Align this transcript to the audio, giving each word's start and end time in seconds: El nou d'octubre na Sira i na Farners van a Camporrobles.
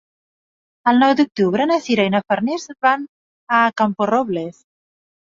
El 0.91 0.95
nou 1.01 1.11
d'octubre 1.17 1.67
na 1.71 1.75
Sira 1.87 2.05
i 2.09 2.13
na 2.13 2.21
Farners 2.31 2.65
van 2.85 3.03
a 3.57 3.59
Camporrobles. 3.83 4.57